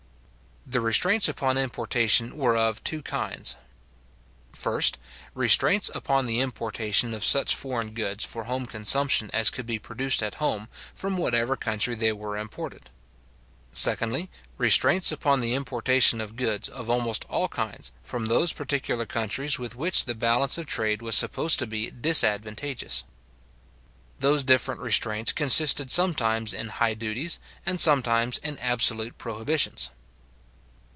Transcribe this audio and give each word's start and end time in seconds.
The 0.67 0.79
restraints 0.79 1.27
upon 1.27 1.57
importation 1.57 2.37
were 2.37 2.55
of 2.55 2.81
two 2.85 3.01
kinds. 3.01 3.57
First, 4.53 4.97
restraints 5.33 5.89
upon 5.93 6.27
the 6.27 6.39
importation 6.39 7.13
of 7.13 7.25
such 7.25 7.53
foreign 7.55 7.93
goods 7.93 8.23
for 8.23 8.45
home 8.45 8.65
consumption 8.67 9.29
as 9.33 9.49
could 9.49 9.65
be 9.65 9.79
produced 9.79 10.23
at 10.23 10.35
home, 10.35 10.69
from 10.93 11.17
whatever 11.17 11.57
country 11.57 11.93
they 11.93 12.13
were 12.13 12.37
imported. 12.37 12.89
Secondly, 13.73 14.29
restraints 14.57 15.11
upon 15.11 15.41
the 15.41 15.55
importation 15.55 16.21
of 16.21 16.37
goods 16.37 16.69
of 16.69 16.89
almost 16.89 17.25
all 17.25 17.49
kinds, 17.49 17.91
from 18.01 18.27
those 18.27 18.53
particular 18.53 19.05
countries 19.05 19.59
with 19.59 19.75
which 19.75 20.05
the 20.05 20.15
balance 20.15 20.57
of 20.57 20.67
trade 20.67 21.01
was 21.01 21.15
supposed 21.17 21.59
to 21.59 21.67
be 21.67 21.89
disadvantageous. 21.91 23.03
Those 24.19 24.43
different 24.45 24.79
restraints 24.79 25.33
consisted 25.33 25.91
sometimes 25.91 26.53
in 26.53 26.69
high 26.69 26.93
duties, 26.93 27.39
and 27.65 27.81
sometimes 27.81 28.37
in 28.37 28.57
absolute 28.59 29.17
prohibitions. 29.17 29.89